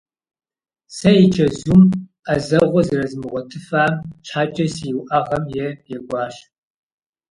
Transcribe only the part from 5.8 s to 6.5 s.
екӏуащ.